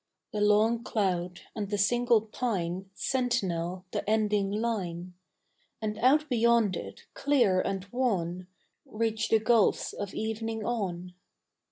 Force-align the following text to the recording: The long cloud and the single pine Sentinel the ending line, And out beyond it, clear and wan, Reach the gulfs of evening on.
The 0.31 0.41
long 0.41 0.83
cloud 0.83 1.41
and 1.55 1.69
the 1.69 1.77
single 1.77 2.21
pine 2.21 2.89
Sentinel 2.95 3.85
the 3.91 4.03
ending 4.09 4.49
line, 4.49 5.13
And 5.79 5.99
out 5.99 6.27
beyond 6.27 6.75
it, 6.75 7.05
clear 7.13 7.61
and 7.61 7.85
wan, 7.91 8.47
Reach 8.83 9.29
the 9.29 9.37
gulfs 9.37 9.93
of 9.93 10.15
evening 10.15 10.65
on. 10.65 11.13